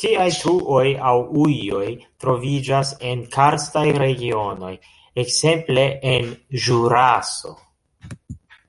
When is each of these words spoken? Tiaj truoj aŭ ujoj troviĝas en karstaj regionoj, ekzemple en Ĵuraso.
Tiaj 0.00 0.24
truoj 0.40 0.82
aŭ 1.10 1.14
ujoj 1.44 1.86
troviĝas 2.26 2.92
en 3.12 3.24
karstaj 3.38 3.86
regionoj, 4.04 4.76
ekzemple 5.26 5.90
en 6.16 6.34
Ĵuraso. 6.68 7.60